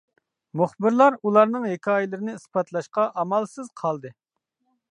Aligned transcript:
مۇخبىرلار 0.61 1.17
ئۇلارنىڭ 1.29 1.67
ھېكايىلىرىنى 1.73 2.35
ئىسپاتلاشقا 2.39 3.05
ئامالسىز 3.25 3.71
قالدى. 3.83 4.13